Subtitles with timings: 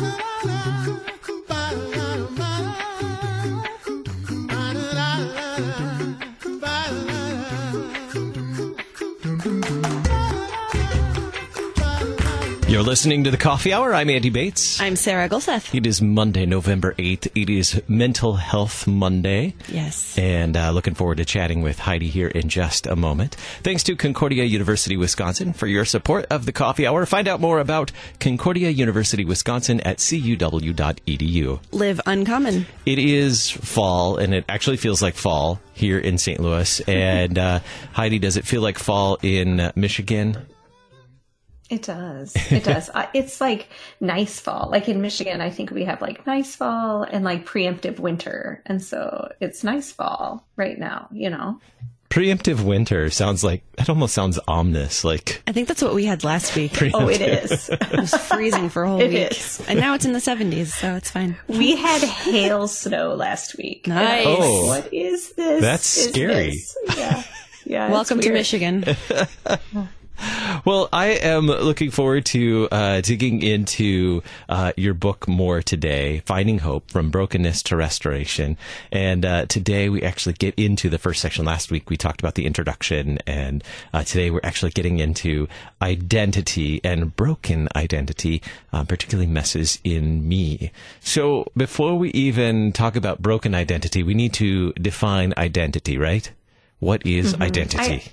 [0.00, 0.25] na na
[12.76, 13.94] You're listening to the Coffee Hour.
[13.94, 14.78] I'm Andy Bates.
[14.82, 15.74] I'm Sarah Gulseth.
[15.74, 17.28] It is Monday, November 8th.
[17.34, 19.54] It is Mental Health Monday.
[19.68, 20.18] Yes.
[20.18, 23.36] And uh, looking forward to chatting with Heidi here in just a moment.
[23.62, 27.06] Thanks to Concordia University, Wisconsin for your support of the Coffee Hour.
[27.06, 31.60] Find out more about Concordia University, Wisconsin at cuw.edu.
[31.72, 32.66] Live uncommon.
[32.84, 36.40] It is fall, and it actually feels like fall here in St.
[36.40, 36.80] Louis.
[36.80, 37.60] And uh,
[37.94, 40.46] Heidi, does it feel like fall in Michigan?
[41.68, 42.34] It does.
[42.52, 42.88] It does.
[42.90, 43.68] uh, it's like
[44.00, 44.68] nice fall.
[44.70, 48.62] Like in Michigan, I think we have like nice fall and like preemptive winter.
[48.66, 51.60] And so it's nice fall right now, you know?
[52.08, 55.02] Preemptive winter sounds like, it almost sounds ominous.
[55.02, 56.72] Like, I think that's what we had last week.
[56.94, 57.68] Oh, it is.
[57.72, 59.32] It was freezing for a whole It week.
[59.32, 59.60] is.
[59.68, 61.36] And now it's in the 70s, so it's fine.
[61.48, 63.88] we had hail snow last week.
[63.88, 64.36] And I was Nice.
[64.38, 64.66] Oh.
[64.68, 65.60] what is this?
[65.60, 66.50] That's Is scary.
[66.50, 67.22] this- Yeah.
[67.68, 67.90] Yeah.
[67.90, 68.32] Welcome to.
[68.32, 68.84] Michigan.
[70.64, 76.58] Well, I am looking forward to uh, digging into uh, your book more today, Finding
[76.58, 78.56] Hope from Brokenness to Restoration.
[78.90, 81.44] And uh, today we actually get into the first section.
[81.44, 85.46] Last week we talked about the introduction, and uh, today we're actually getting into
[85.80, 90.72] identity and broken identity, uh, particularly messes in me.
[91.00, 96.30] So before we even talk about broken identity, we need to define identity, right?
[96.80, 98.04] What is identity?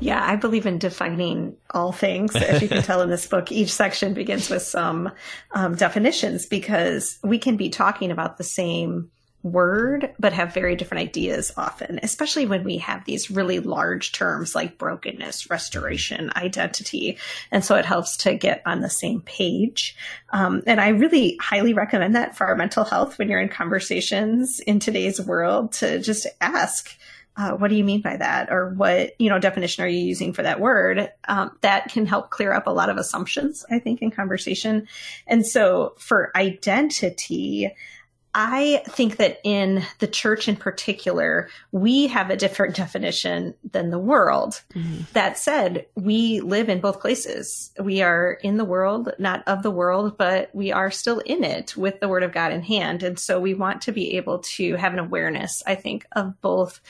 [0.00, 2.36] Yeah, I believe in defining all things.
[2.36, 5.10] As you can tell in this book, each section begins with some
[5.52, 9.10] um, definitions because we can be talking about the same
[9.42, 14.54] word, but have very different ideas often, especially when we have these really large terms
[14.54, 17.18] like brokenness, restoration, identity.
[17.50, 19.96] And so it helps to get on the same page.
[20.30, 24.60] Um, and I really highly recommend that for our mental health when you're in conversations
[24.60, 26.96] in today's world to just ask,
[27.38, 28.50] uh, what do you mean by that?
[28.50, 31.12] Or what you know definition are you using for that word?
[31.28, 34.88] Um, that can help clear up a lot of assumptions i think in conversation.
[35.26, 37.72] And so for identity
[38.40, 43.98] I think that in the church in particular, we have a different definition than the
[43.98, 44.62] world.
[45.12, 47.72] That said, we live in both places.
[47.80, 51.76] We are in the world, not of the world, but we are still in it
[51.76, 53.02] with the word of God in hand.
[53.02, 56.80] And so we want to be able to have an awareness, I think, of both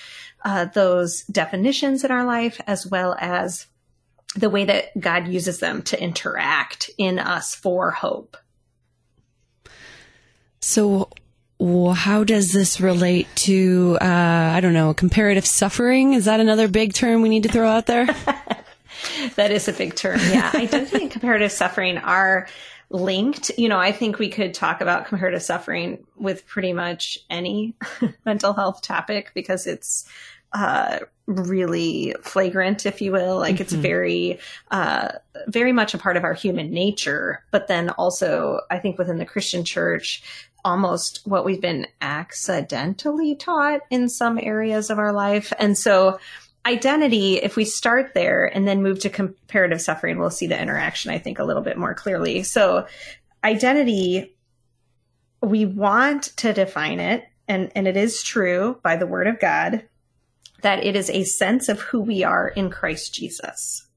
[0.45, 3.67] uh, those definitions in our life as well as
[4.37, 8.37] the way that God uses them to interact in us for hope.
[10.61, 11.09] So,
[11.59, 14.05] w- how does this relate to, uh,
[14.55, 16.15] I don't know, comparative suffering?
[16.15, 18.07] Is that another big term we need to throw out there?
[19.37, 20.19] That is a big term.
[20.31, 20.51] Yeah.
[20.53, 22.49] I do think comparative suffering are
[22.91, 23.51] linked.
[23.59, 27.75] You know, I think we could talk about comparative suffering with pretty much any
[28.25, 30.09] mental health topic because it's
[30.53, 33.39] uh, really flagrant, if you will.
[33.39, 34.39] Like it's very,
[34.71, 35.11] uh,
[35.47, 37.45] very much a part of our human nature.
[37.51, 40.23] But then also, I think within the Christian church,
[40.69, 45.51] almost what we've been accidentally taught in some areas of our life.
[45.59, 46.21] And so,
[46.67, 51.11] identity, if we start there and then move to comparative suffering, we'll see the interaction,
[51.11, 52.43] I think, a little bit more clearly.
[52.43, 52.87] So,
[53.43, 54.37] identity,
[55.43, 59.89] we want to define it, and, and it is true by the word of God
[60.61, 63.88] that it is a sense of who we are in Christ Jesus.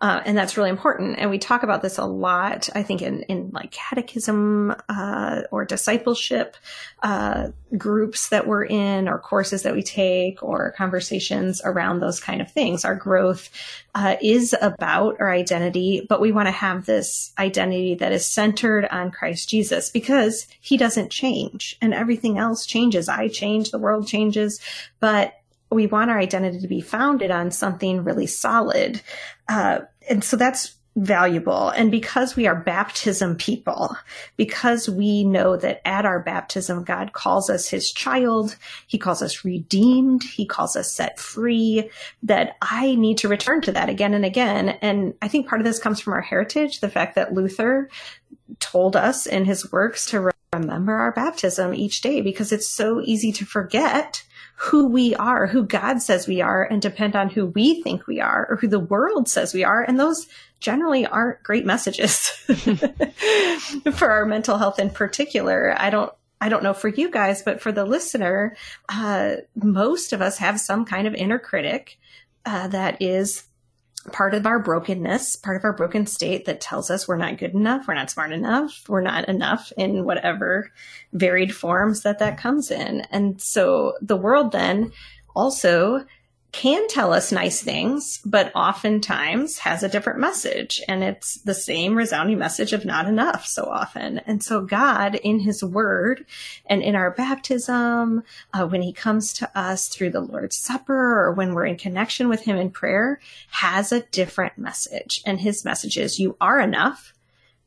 [0.00, 1.18] Uh, and that's really important.
[1.18, 5.64] And we talk about this a lot, I think, in, in like catechism uh, or
[5.64, 6.56] discipleship
[7.02, 12.40] uh, groups that we're in, or courses that we take, or conversations around those kind
[12.40, 12.84] of things.
[12.84, 13.48] Our growth
[13.94, 18.86] uh, is about our identity, but we want to have this identity that is centered
[18.86, 23.08] on Christ Jesus because he doesn't change and everything else changes.
[23.08, 24.60] I change, the world changes,
[25.00, 25.34] but
[25.74, 29.00] we want our identity to be founded on something really solid.
[29.48, 31.70] Uh, and so that's valuable.
[31.70, 33.96] And because we are baptism people,
[34.36, 38.56] because we know that at our baptism, God calls us his child,
[38.86, 41.90] he calls us redeemed, he calls us set free,
[42.22, 44.68] that I need to return to that again and again.
[44.68, 47.90] And I think part of this comes from our heritage, the fact that Luther
[48.60, 53.32] told us in his works to remember our baptism each day because it's so easy
[53.32, 54.22] to forget
[54.56, 58.20] who we are, who God says we are, and depend on who we think we
[58.20, 59.82] are or who the world says we are.
[59.82, 60.28] And those
[60.60, 62.28] generally aren't great messages
[63.92, 65.74] for our mental health in particular.
[65.76, 68.56] I don't I don't know for you guys, but for the listener,
[68.88, 71.98] uh, most of us have some kind of inner critic
[72.44, 73.44] uh, that is
[74.12, 77.54] part of our brokenness, part of our broken state that tells us we're not good
[77.54, 80.70] enough, we're not smart enough, we're not enough in whatever
[81.12, 83.00] varied forms that that comes in.
[83.10, 84.92] And so the world then
[85.34, 86.04] also
[86.54, 90.80] can tell us nice things, but oftentimes has a different message.
[90.86, 94.20] And it's the same resounding message of not enough so often.
[94.20, 96.24] And so God in his word
[96.66, 98.22] and in our baptism,
[98.52, 102.28] uh, when he comes to us through the Lord's Supper or when we're in connection
[102.28, 103.18] with him in prayer,
[103.50, 105.22] has a different message.
[105.26, 107.14] And his message is you are enough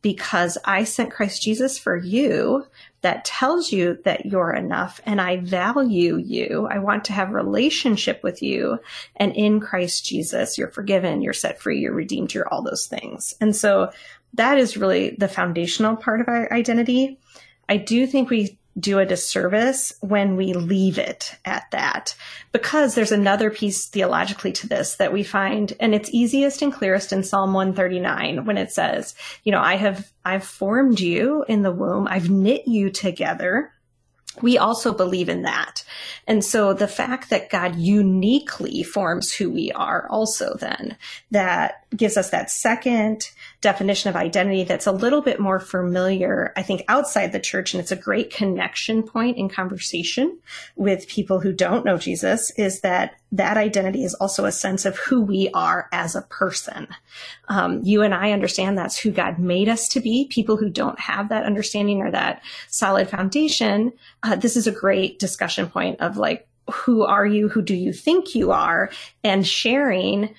[0.01, 2.67] because I sent Christ Jesus for you
[3.01, 6.67] that tells you that you're enough and I value you.
[6.69, 8.79] I want to have relationship with you.
[9.15, 13.35] And in Christ Jesus, you're forgiven, you're set free, you're redeemed, you're all those things.
[13.39, 13.91] And so
[14.33, 17.19] that is really the foundational part of our identity.
[17.69, 22.15] I do think we do a disservice when we leave it at that.
[22.51, 27.11] Because there's another piece theologically to this that we find, and it's easiest and clearest
[27.11, 31.71] in Psalm 139 when it says, you know, I have, I've formed you in the
[31.71, 32.07] womb.
[32.09, 33.71] I've knit you together
[34.41, 35.83] we also believe in that.
[36.27, 40.97] And so the fact that God uniquely forms who we are also then
[41.31, 43.31] that gives us that second
[43.61, 47.73] definition of identity that's a little bit more familiar, I think, outside the church.
[47.73, 50.37] And it's a great connection point in conversation
[50.75, 54.97] with people who don't know Jesus is that that identity is also a sense of
[54.99, 56.87] who we are as a person.
[57.49, 60.27] Um, you and I understand that's who God made us to be.
[60.29, 65.17] People who don't have that understanding or that solid foundation, uh, this is a great
[65.17, 67.49] discussion point of like, who are you?
[67.49, 68.91] Who do you think you are?
[69.23, 70.35] And sharing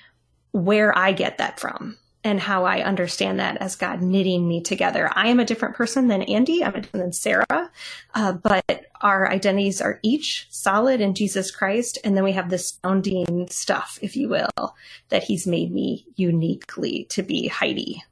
[0.51, 5.09] where I get that from and how I understand that as God knitting me together.
[5.13, 6.63] I am a different person than Andy.
[6.63, 7.71] I'm a different than Sarah,
[8.13, 11.97] uh, but our identities are each solid in Jesus Christ.
[12.03, 14.75] And then we have this founding stuff, if you will,
[15.09, 18.03] that He's made me uniquely to be Heidi.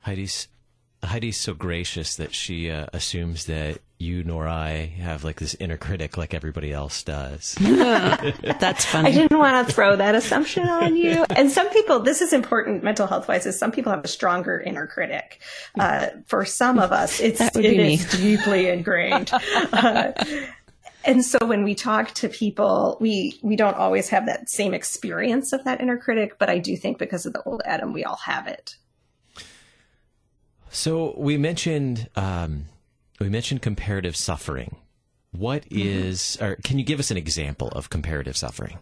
[0.00, 0.48] Heidi's
[1.04, 5.76] Heidi's so gracious that she uh, assumes that you nor I have like this inner
[5.76, 7.54] critic like everybody else does.
[7.60, 9.08] That's funny.
[9.08, 11.24] I didn't want to throw that assumption on you.
[11.42, 14.60] And some people, this is important mental health wise, is some people have a stronger
[14.60, 15.40] inner critic.
[15.78, 19.30] Uh, for some of us, it's it is deeply ingrained.
[19.72, 20.12] Uh,
[21.04, 25.52] and so when we talk to people, we we don't always have that same experience
[25.52, 28.16] of that inner critic, but I do think because of the old Adam, we all
[28.16, 28.76] have it.
[30.70, 32.66] So we mentioned um,
[33.22, 34.76] we mentioned comparative suffering.
[35.32, 35.78] What mm-hmm.
[35.78, 38.78] is, or can you give us an example of comparative suffering?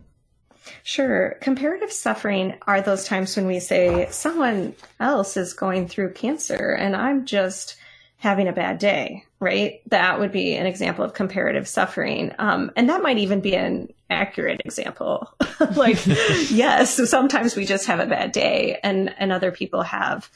[0.83, 1.37] Sure.
[1.41, 6.95] Comparative suffering are those times when we say someone else is going through cancer and
[6.95, 7.77] I'm just
[8.19, 9.81] having a bad day, right?
[9.89, 12.35] That would be an example of comparative suffering.
[12.39, 15.33] Um, and that might even be an accurate example.
[15.77, 16.05] like,
[16.51, 20.31] yes, sometimes we just have a bad day and, and other people have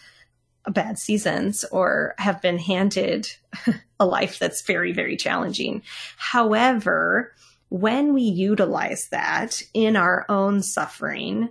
[0.70, 3.28] bad seasons or have been handed
[4.00, 5.82] a life that's very, very challenging.
[6.16, 7.32] However,
[7.69, 11.49] when we utilize that in our own suffering,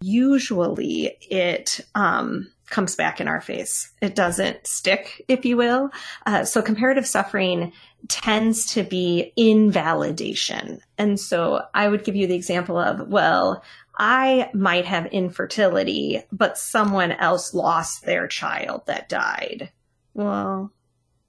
[0.00, 3.90] usually it um, comes back in our face.
[4.00, 5.90] It doesn't stick, if you will.
[6.26, 7.72] Uh, so comparative suffering
[8.08, 10.80] tends to be invalidation.
[10.96, 13.62] And so I would give you the example of, well,
[13.98, 19.72] I might have infertility, but someone else lost their child that died.
[20.14, 20.72] Well,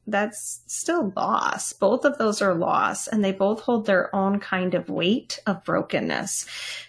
[0.06, 1.74] that's still loss.
[1.74, 5.64] Both of those are loss and they both hold their own kind of weight of
[5.64, 6.46] brokenness.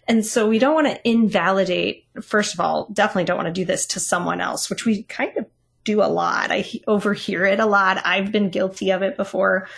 [0.06, 3.64] And so we don't want to invalidate, first of all, definitely don't want to do
[3.64, 5.46] this to someone else, which we kind of
[5.84, 6.50] do a lot.
[6.50, 8.02] I overhear it a lot.
[8.04, 9.68] I've been guilty of it before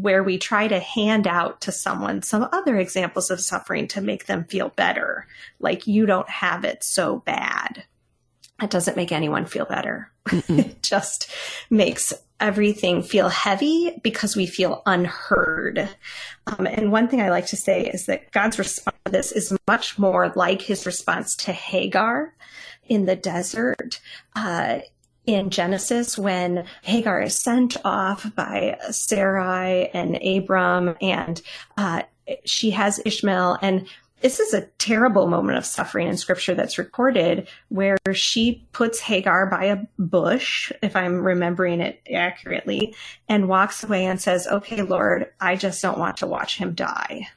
[0.00, 4.26] where we try to hand out to someone some other examples of suffering to make
[4.26, 5.26] them feel better.
[5.58, 7.84] Like you don't have it so bad.
[8.62, 10.10] It doesn't make anyone feel better.
[10.30, 11.30] it just
[11.68, 15.88] makes everything feel heavy because we feel unheard.
[16.46, 19.56] Um, and one thing I like to say is that God's response to this is
[19.68, 22.34] much more like his response to Hagar
[22.86, 24.00] in the desert.
[24.34, 24.80] Uh,
[25.26, 31.40] in Genesis when Hagar is sent off by Sarai and Abram, and
[31.76, 32.02] uh,
[32.44, 33.58] she has Ishmael.
[33.62, 33.86] And
[34.20, 39.46] this is a terrible moment of suffering in scripture that's recorded where she puts Hagar
[39.46, 42.94] by a bush, if I'm remembering it accurately,
[43.28, 47.28] and walks away and says, Okay, Lord, I just don't want to watch him die.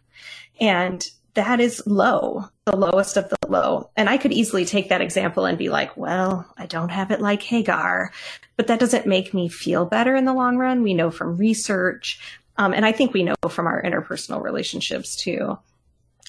[0.60, 3.90] And that is low, the lowest of the low.
[3.96, 7.22] And I could easily take that example and be like, well, I don't have it
[7.22, 8.12] like Hagar,
[8.56, 10.84] but that doesn't make me feel better in the long run.
[10.84, 12.20] We know from research.
[12.58, 15.58] Um, and I think we know from our interpersonal relationships too.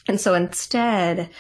[0.09, 1.31] And so instead,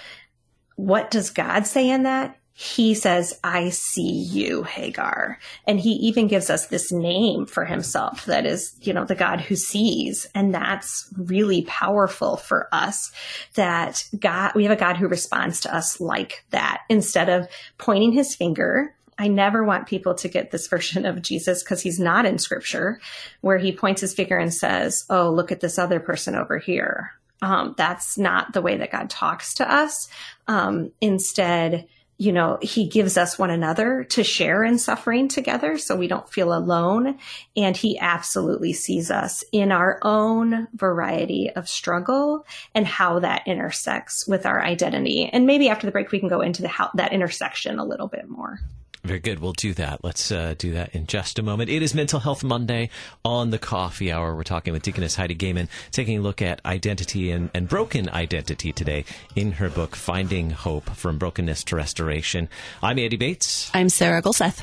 [0.77, 2.39] what does God say in that?
[2.57, 5.41] He says, I see you, Hagar.
[5.67, 9.41] And he even gives us this name for himself that is, you know, the God
[9.41, 10.29] who sees.
[10.37, 13.11] And that's really powerful for us
[13.55, 18.13] that God, we have a God who responds to us like that instead of pointing
[18.13, 18.95] his finger.
[19.19, 23.01] I never want people to get this version of Jesus because he's not in scripture
[23.41, 27.15] where he points his finger and says, Oh, look at this other person over here.
[27.43, 30.09] Um, that's not the way that God talks to us.
[30.47, 35.97] Um, instead, you know, he gives us one another to share in suffering together so
[35.97, 37.19] we don't feel alone.
[37.57, 44.29] And he absolutely sees us in our own variety of struggle and how that intersects
[44.29, 45.29] with our identity.
[45.33, 48.09] And maybe after the break, we can go into the how that intersection a little
[48.09, 48.61] bit more.
[49.05, 49.41] Very good.
[49.41, 50.03] We'll do that.
[50.03, 51.69] Let's uh, do that in just a moment.
[51.69, 52.89] It is Mental Health Monday
[53.23, 54.35] on the Coffee Hour.
[54.35, 58.73] We're talking with Deaconess Heidi Goehmann, taking a look at identity and, and broken identity
[58.73, 59.05] today
[59.37, 62.49] in her book, Finding Hope From Brokenness to Restoration.
[62.83, 63.71] I'm Andy Bates.
[63.75, 64.63] I'm Sarah Gulseth.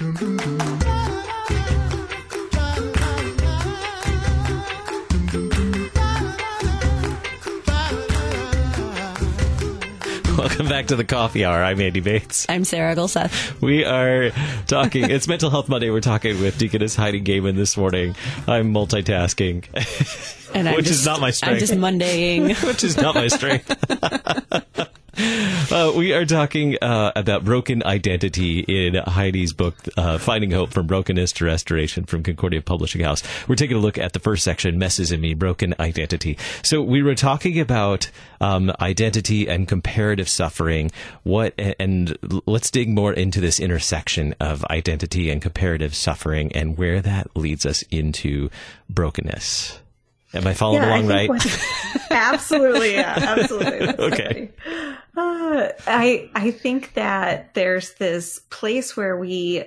[0.00, 0.38] Welcome
[10.70, 11.62] back to the coffee hour.
[11.62, 12.46] I'm Andy Bates.
[12.48, 13.60] I'm Sarah Gulseth.
[13.60, 14.30] We are
[14.66, 15.90] talking, it's Mental Health Monday.
[15.90, 18.16] We're talking with Deaconess Heidi Goehmann this morning.
[18.48, 19.66] I'm multitasking,
[20.54, 21.52] and I'm which just, is not my strength.
[21.52, 22.54] I'm just Mondaying.
[22.66, 23.68] which is not my strength.
[25.70, 30.88] Uh, we are talking uh, about broken identity in Heidi's book, uh, Finding Hope from
[30.88, 33.22] Brokenness to Restoration from Concordia Publishing House.
[33.46, 36.38] We're taking a look at the first section, Messes in Me, Broken Identity.
[36.64, 38.10] So we were talking about
[38.40, 40.90] um, identity and comparative suffering.
[41.22, 47.00] What and let's dig more into this intersection of identity and comparative suffering and where
[47.00, 48.50] that leads us into
[48.88, 49.78] brokenness.
[50.32, 51.60] Am I following yeah, along I right?
[52.10, 53.88] absolutely, yeah, absolutely.
[53.98, 54.50] okay.
[55.20, 59.64] Uh, I I think that there's this place where we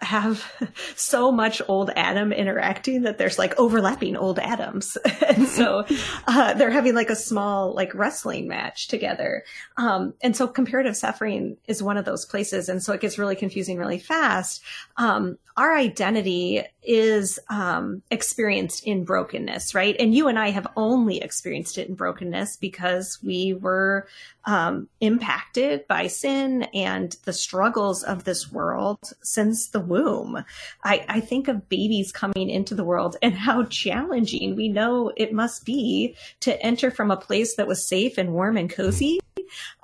[0.00, 0.44] have
[0.94, 4.96] so much old Adam interacting that there's like overlapping old Adams.
[5.28, 5.84] and so
[6.28, 9.42] uh, they're having like a small like wrestling match together.
[9.76, 12.68] Um, and so comparative suffering is one of those places.
[12.68, 14.62] And so it gets really confusing really fast.
[14.96, 19.96] Um, our identity is um, experienced in brokenness, right?
[19.98, 24.06] And you and I have only experienced it in brokenness because we were
[24.44, 30.44] um, impacted by sin and the struggles of this world since the womb.
[30.82, 35.32] I, I think of babies coming into the world and how challenging we know it
[35.32, 39.20] must be to enter from a place that was safe and warm and cozy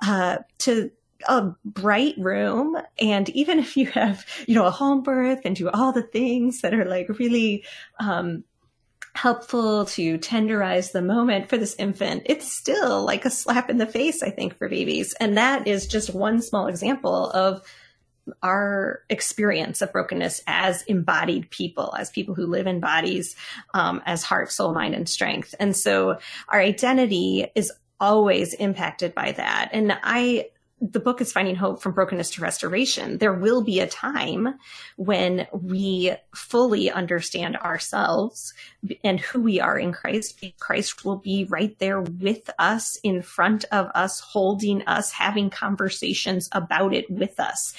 [0.05, 0.91] uh, to
[1.27, 5.69] a bright room and even if you have you know a home birth and do
[5.69, 7.63] all the things that are like really
[7.99, 8.43] um
[9.13, 13.85] helpful to tenderize the moment for this infant it's still like a slap in the
[13.85, 17.61] face i think for babies and that is just one small example of
[18.43, 23.35] our experience of brokenness as embodied people, as people who live in bodies,
[23.73, 25.55] um, as heart, soul, mind, and strength.
[25.59, 29.69] And so our identity is always impacted by that.
[29.73, 30.49] And I
[30.81, 33.19] the book is finding hope from brokenness to restoration.
[33.19, 34.55] There will be a time
[34.97, 38.53] when we fully understand ourselves
[39.03, 40.43] and who we are in Christ.
[40.59, 46.49] Christ will be right there with us, in front of us, holding us, having conversations
[46.51, 47.75] about it with us.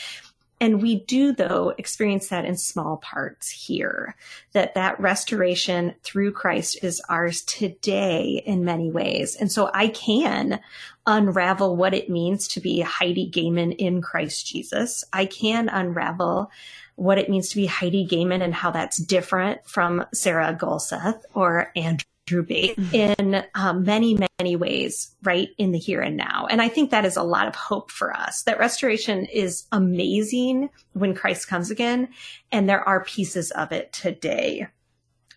[0.63, 4.15] And we do though experience that in small parts here,
[4.53, 9.35] that that restoration through Christ is ours today in many ways.
[9.35, 10.61] And so I can
[11.05, 15.03] unravel what it means to be Heidi Goehmann in Christ Jesus.
[15.13, 16.49] I can unravel
[16.95, 21.73] what it means to be Heidi Goehmann and how that's different from Sarah Gulseth or
[21.75, 26.47] Andrew Andrew Bates in um, many, many ways, right in the here and now.
[26.49, 30.71] And I think that is a lot of hope for us that restoration is amazing
[30.95, 32.09] when Christ comes again.
[32.51, 34.67] And there are pieces of it today.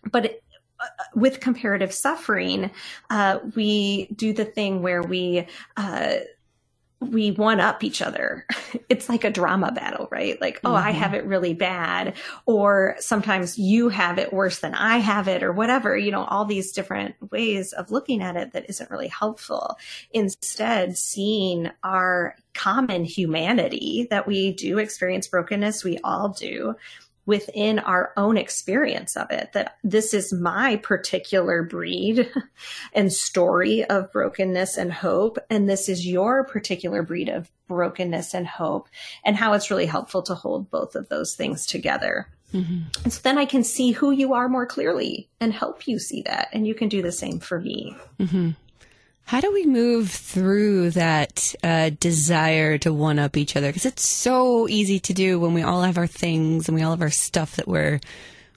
[0.10, 0.44] But it,
[0.80, 0.86] uh,
[1.16, 2.72] with comparative suffering,
[3.10, 6.16] uh, we do the thing where we, uh,
[7.12, 8.46] we one up each other.
[8.88, 10.40] It's like a drama battle, right?
[10.40, 10.88] Like, oh, mm-hmm.
[10.88, 12.14] I have it really bad.
[12.46, 16.46] Or sometimes you have it worse than I have it or whatever, you know, all
[16.46, 19.78] these different ways of looking at it that isn't really helpful.
[20.12, 26.76] Instead, seeing our common humanity that we do experience brokenness, we all do,
[27.26, 32.32] within our own experience of it that this is my particular breed
[32.94, 38.48] and story of brokenness and hope and this is your particular breed of brokenness and
[38.48, 38.88] hope
[39.24, 42.82] and how it's really helpful to hold both of those things together mm-hmm.
[43.04, 46.22] and so then i can see who you are more clearly and help you see
[46.22, 48.52] that and you can do the same for me mm-hmm.
[49.26, 53.70] How do we move through that uh, desire to one up each other?
[53.70, 56.92] Because it's so easy to do when we all have our things and we all
[56.92, 58.00] have our stuff that we're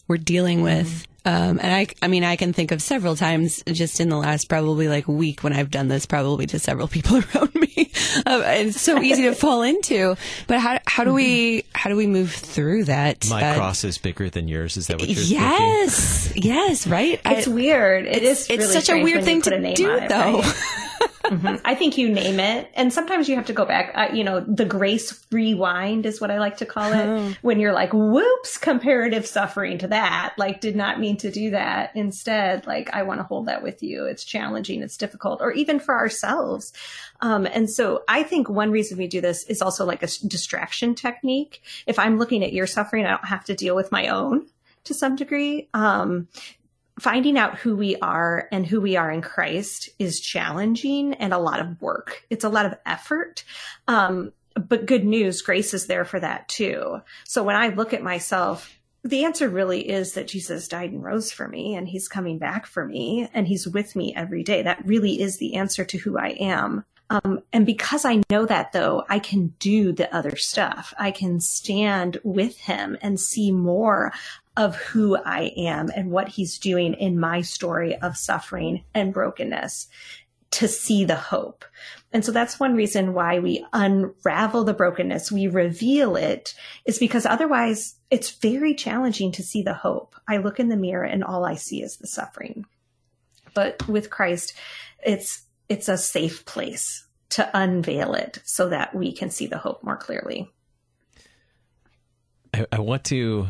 [0.08, 1.06] we're dealing with.
[1.28, 4.48] Um, and I, I mean, I can think of several times just in the last
[4.48, 7.92] probably like week when I've done this probably to several people around me.
[8.24, 10.16] Um, it's so easy to fall into.
[10.46, 13.28] But how, how do we, how do we move through that?
[13.28, 14.78] My uh, cross is bigger than yours.
[14.78, 15.32] Is that what you're saying?
[15.32, 16.42] yes, thinking?
[16.44, 17.20] Yes, right.
[17.26, 18.06] It's I, weird.
[18.06, 18.48] It it's, is.
[18.48, 20.40] Really it's such a weird thing to do, it, though.
[20.40, 20.84] Right?
[21.28, 21.56] mm-hmm.
[21.64, 22.70] I think you name it.
[22.74, 23.92] And sometimes you have to go back.
[23.94, 27.06] Uh, you know, the grace rewind is what I like to call it.
[27.06, 27.34] Oh.
[27.42, 30.34] When you're like, whoops, comparative suffering to that.
[30.38, 31.92] Like, did not mean to do that.
[31.94, 34.06] Instead, like, I want to hold that with you.
[34.06, 34.82] It's challenging.
[34.82, 35.40] It's difficult.
[35.40, 36.72] Or even for ourselves.
[37.20, 40.94] Um, and so I think one reason we do this is also like a distraction
[40.94, 41.62] technique.
[41.86, 44.46] If I'm looking at your suffering, I don't have to deal with my own
[44.84, 45.68] to some degree.
[45.74, 46.28] Um,
[47.00, 51.38] finding out who we are and who we are in Christ is challenging and a
[51.38, 52.24] lot of work.
[52.30, 53.44] It's a lot of effort.
[53.86, 57.00] Um, but good news, grace is there for that too.
[57.24, 61.30] So when I look at myself, the answer really is that Jesus died and rose
[61.30, 64.62] for me and he's coming back for me and he's with me every day.
[64.62, 66.84] That really is the answer to who I am.
[67.10, 70.92] Um, and because I know that though, I can do the other stuff.
[70.98, 74.12] I can stand with him and see more
[74.58, 79.86] of who I am and what he's doing in my story of suffering and brokenness
[80.50, 81.64] to see the hope.
[82.12, 85.30] And so that's one reason why we unravel the brokenness.
[85.30, 90.16] We reveal it is because otherwise it's very challenging to see the hope.
[90.28, 92.64] I look in the mirror and all I see is the suffering.
[93.54, 94.54] But with Christ,
[95.04, 99.84] it's, it's a safe place to unveil it so that we can see the hope
[99.84, 100.50] more clearly.
[102.52, 103.48] I, I want to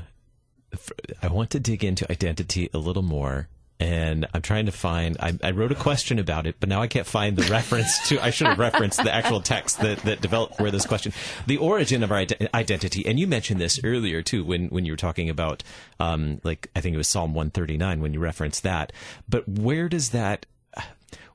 [1.23, 3.49] I want to dig into identity a little more.
[3.81, 5.17] And I'm trying to find.
[5.21, 8.21] I, I, wrote a question about it, but now I can't find the reference to.
[8.21, 11.13] I should have referenced the actual text that, that developed for this question.
[11.47, 14.97] The origin of our identity, and you mentioned this earlier too, when when you were
[14.97, 15.63] talking about,
[16.01, 18.93] um, like I think it was Psalm 139 when you referenced that.
[19.29, 20.47] But where does that?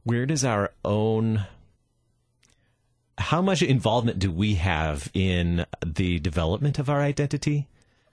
[0.03, 1.45] Where does our own
[3.17, 7.67] how much involvement do we have in the development of our identity?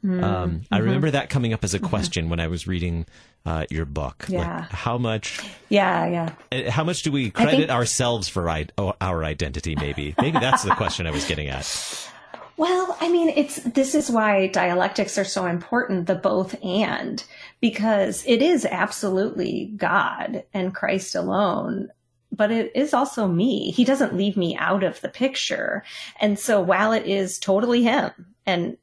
[0.05, 0.25] Mm-hmm.
[0.25, 0.85] Um, I mm-hmm.
[0.85, 1.89] remember that coming up as a mm-hmm.
[1.89, 2.31] question mm-hmm.
[2.31, 3.07] when I was reading
[3.45, 4.27] uh, your book.
[4.29, 4.61] Yeah.
[4.61, 5.41] Like how much?
[5.69, 6.33] Yeah, yeah.
[6.67, 7.71] Uh, how much do we credit think...
[7.71, 8.69] ourselves for I-
[9.01, 9.77] our identity?
[9.77, 12.07] Maybe, maybe that's the question I was getting at.
[12.57, 17.25] Well, I mean, it's this is why dialectics are so important, the both and,
[17.59, 21.89] because it is absolutely God and Christ alone
[22.33, 23.71] but it is also me.
[23.71, 25.83] He doesn't leave me out of the picture.
[26.21, 28.13] And so while it is totally him
[28.47, 28.77] and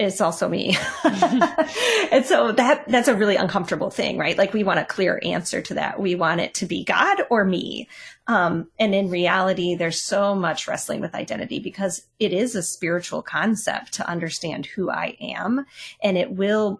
[0.00, 0.76] it's also me.
[1.04, 4.36] and so that, that's a really uncomfortable thing, right?
[4.36, 6.00] Like we want a clear answer to that.
[6.00, 7.86] We want it to be God or me.
[8.26, 13.20] Um, and in reality, there's so much wrestling with identity because it is a spiritual
[13.20, 15.66] concept to understand who I am.
[16.02, 16.78] And it will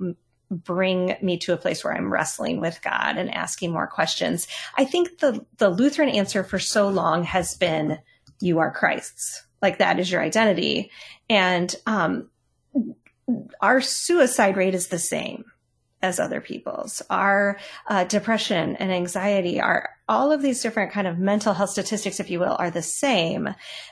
[0.51, 4.49] bring me to a place where I'm wrestling with God and asking more questions.
[4.79, 7.99] I think the, the Lutheran answer for so long has been,
[8.41, 9.45] you are Christ's.
[9.61, 10.91] Like that is your identity.
[11.29, 12.31] And, um,
[13.61, 15.45] our suicide rate is the same
[16.03, 17.03] as other people's.
[17.11, 22.21] Our uh, depression and anxiety are all of these different kind of mental health statistics,
[22.21, 23.49] if you will, are the same.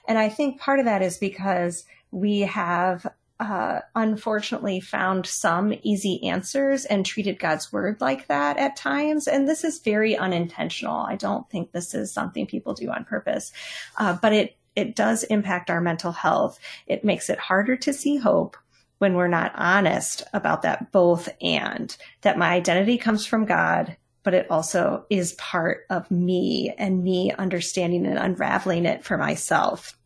[0.06, 3.06] And I think part of that is because we have
[3.40, 9.28] uh, unfortunately found some easy answers and treated God's word like that at times.
[9.28, 10.96] And this is very unintentional.
[10.96, 13.52] I don't think this is something people do on purpose,
[13.96, 16.60] uh, but it it does impact our mental health.
[16.86, 18.56] It makes it harder to see hope
[18.98, 24.34] when we're not honest about that both and that my identity comes from God, but
[24.34, 29.97] it also is part of me and me understanding and unraveling it for myself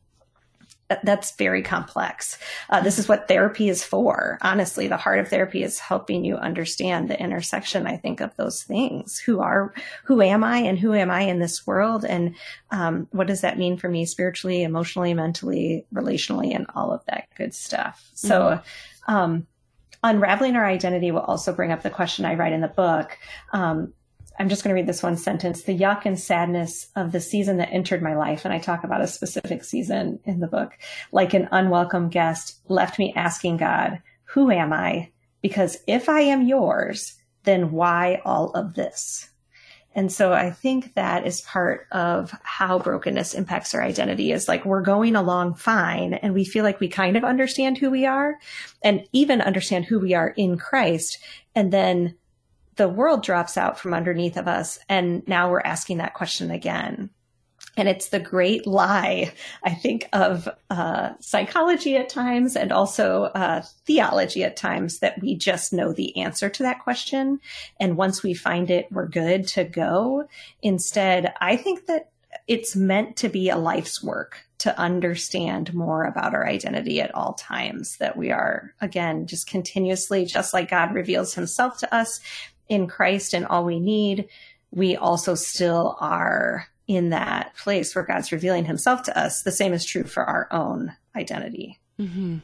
[1.02, 2.38] that's very complex.
[2.70, 4.38] Uh, this is what therapy is for.
[4.42, 7.86] Honestly, the heart of therapy is helping you understand the intersection.
[7.86, 9.18] I think of those things.
[9.18, 9.74] Who are,
[10.04, 12.34] who am I, and who am I in this world, and
[12.70, 17.28] um, what does that mean for me spiritually, emotionally, mentally, relationally, and all of that
[17.36, 18.10] good stuff.
[18.14, 19.14] So, mm-hmm.
[19.14, 19.46] um,
[20.02, 23.16] unraveling our identity will also bring up the question I write in the book.
[23.52, 23.92] Um,
[24.38, 25.62] I'm just going to read this one sentence.
[25.62, 29.02] The yuck and sadness of the season that entered my life, and I talk about
[29.02, 30.72] a specific season in the book,
[31.12, 35.10] like an unwelcome guest, left me asking God, Who am I?
[35.42, 37.14] Because if I am yours,
[37.44, 39.28] then why all of this?
[39.94, 44.64] And so I think that is part of how brokenness impacts our identity is like
[44.64, 48.38] we're going along fine and we feel like we kind of understand who we are
[48.82, 51.18] and even understand who we are in Christ.
[51.54, 52.16] And then
[52.76, 54.78] the world drops out from underneath of us.
[54.88, 57.10] And now we're asking that question again.
[57.76, 59.32] And it's the great lie,
[59.64, 65.36] I think, of uh, psychology at times and also uh, theology at times that we
[65.36, 67.40] just know the answer to that question.
[67.80, 70.28] And once we find it, we're good to go.
[70.60, 72.10] Instead, I think that
[72.46, 77.34] it's meant to be a life's work to understand more about our identity at all
[77.34, 82.20] times, that we are, again, just continuously, just like God reveals himself to us,
[82.68, 84.28] in Christ and all we need,
[84.70, 89.42] we also still are in that place where God's revealing himself to us.
[89.42, 91.78] The same is true for our own identity.
[91.98, 92.38] Mm-hmm.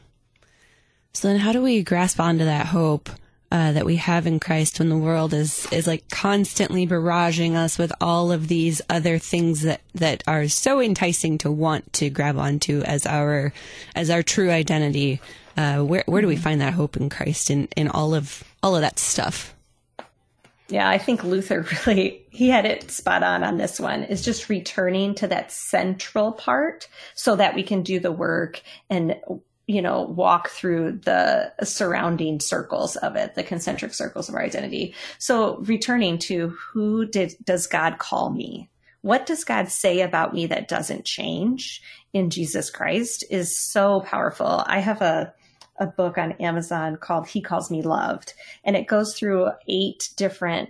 [1.13, 3.09] So then how do we grasp onto that hope
[3.51, 7.77] uh, that we have in Christ when the world is, is like constantly barraging us
[7.77, 12.37] with all of these other things that, that are so enticing to want to grab
[12.37, 13.51] onto as our,
[13.95, 15.19] as our true identity?
[15.57, 16.43] Uh, where, where do we mm-hmm.
[16.43, 19.55] find that hope in Christ in, in all of, all of that stuff?
[20.69, 24.49] Yeah, I think Luther really he had it spot on on this one is just
[24.49, 29.19] returning to that central part so that we can do the work and
[29.67, 34.93] you know walk through the surrounding circles of it the concentric circles of our identity.
[35.17, 38.69] So returning to who did does god call me?
[39.01, 41.81] What does god say about me that doesn't change
[42.13, 44.63] in jesus christ is so powerful.
[44.65, 45.33] I have a
[45.79, 48.33] a book on Amazon called He Calls Me Loved.
[48.63, 50.69] And it goes through eight different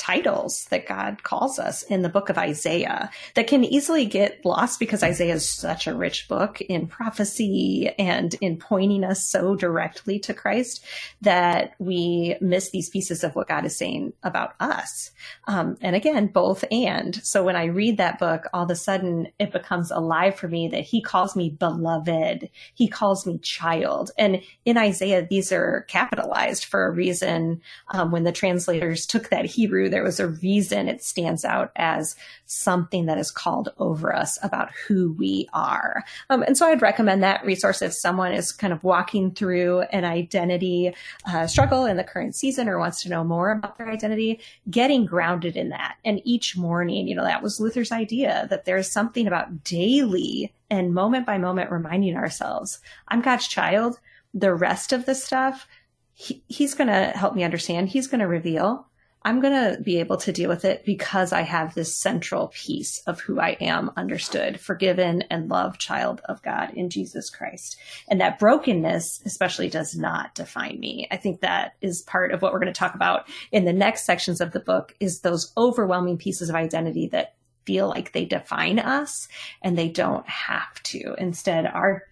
[0.00, 4.80] titles that God calls us in the book of Isaiah that can easily get lost
[4.80, 10.18] because Isaiah is such a rich book in prophecy and in pointing us so directly
[10.20, 10.82] to Christ
[11.20, 15.10] that we miss these pieces of what God is saying about us.
[15.46, 17.22] Um, and again, both and.
[17.22, 20.68] So when I read that book, all of a sudden it becomes alive for me
[20.68, 22.48] that he calls me beloved.
[22.74, 24.12] He calls me child.
[24.16, 27.60] And in Isaiah, these are capitalized for a reason.
[27.88, 32.16] Um, when the translators took that Hebrew there was a reason it stands out as
[32.46, 36.04] something that is called over us about who we are.
[36.30, 40.04] Um, and so I'd recommend that resource if someone is kind of walking through an
[40.04, 40.94] identity
[41.26, 45.06] uh, struggle in the current season or wants to know more about their identity, getting
[45.06, 45.96] grounded in that.
[46.04, 50.94] And each morning, you know, that was Luther's idea that there's something about daily and
[50.94, 53.98] moment by moment reminding ourselves, I'm God's child.
[54.32, 55.66] The rest of the stuff,
[56.12, 57.88] he, he's going to help me understand.
[57.88, 58.86] He's going to reveal.
[59.22, 63.02] I'm going to be able to deal with it because I have this central piece
[63.06, 67.76] of who I am understood, forgiven and loved child of God in Jesus Christ.
[68.08, 71.06] And that brokenness especially does not define me.
[71.10, 74.04] I think that is part of what we're going to talk about in the next
[74.04, 77.34] sections of the book is those overwhelming pieces of identity that
[77.66, 79.28] feel like they define us
[79.60, 81.14] and they don't have to.
[81.18, 82.04] Instead, our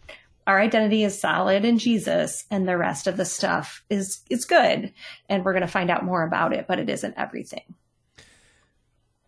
[0.49, 4.93] our identity is solid in Jesus and the rest of the stuff is is good
[5.29, 7.75] and we're going to find out more about it but it isn't everything.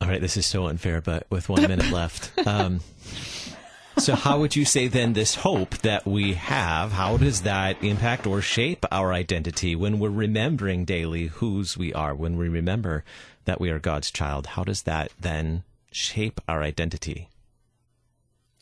[0.00, 2.32] All right, this is so unfair but with 1 minute left.
[2.46, 2.80] Um,
[3.98, 8.26] so how would you say then this hope that we have how does that impact
[8.26, 13.04] or shape our identity when we're remembering daily whose we are when we remember
[13.44, 17.28] that we are God's child how does that then shape our identity?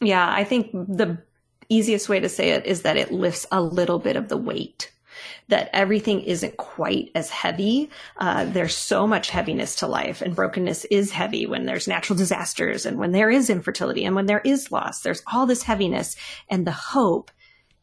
[0.01, 1.19] Yeah, I think the
[1.69, 4.91] easiest way to say it is that it lifts a little bit of the weight
[5.49, 7.91] that everything isn't quite as heavy.
[8.19, 12.87] Uh, there's so much heaviness to life, and brokenness is heavy when there's natural disasters
[12.87, 15.01] and when there is infertility and when there is loss.
[15.01, 16.17] There's all this heaviness,
[16.49, 17.31] and the hope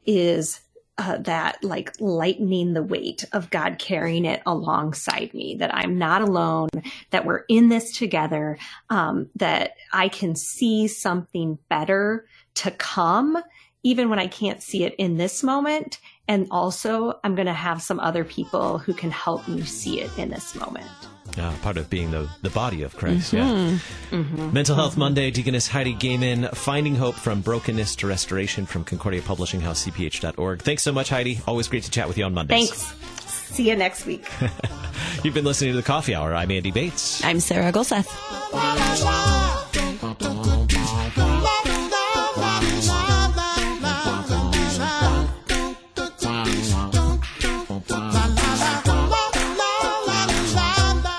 [0.05, 0.61] is
[0.97, 6.21] uh, that like lightening the weight of God carrying it alongside me, that I'm not
[6.21, 6.69] alone,
[7.09, 8.57] that we're in this together,
[8.89, 13.37] um, that I can see something better to come
[13.85, 15.99] even when I can't see it in this moment.
[16.27, 20.09] And also, I'm going to have some other people who can help me see it
[20.17, 20.87] in this moment.
[21.37, 23.77] Uh, part of being the, the body of Christ, yeah.
[24.11, 29.61] Mental Health Monday, Deaconess Heidi Goehmann, Finding Hope from Brokenness to Restoration from Concordia Publishing
[29.61, 30.61] House, cph.org.
[30.63, 31.39] Thanks so much, Heidi.
[31.45, 32.71] Always great to chat with you on Mondays.
[32.71, 32.95] Thanks.
[33.53, 34.25] See you next week.
[35.23, 36.33] You've been listening to The Coffee Hour.
[36.33, 37.23] I'm Andy Bates.
[37.23, 38.07] I'm Sarah Gulseth.